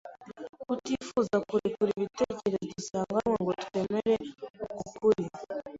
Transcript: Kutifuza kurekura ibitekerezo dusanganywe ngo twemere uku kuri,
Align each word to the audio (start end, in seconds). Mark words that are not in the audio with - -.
Kutifuza 0.63 1.35
kurekura 1.47 1.89
ibitekerezo 1.97 2.59
dusanganywe 2.71 3.33
ngo 3.41 3.51
twemere 3.63 4.13
uku 4.69 4.87
kuri, 4.97 5.25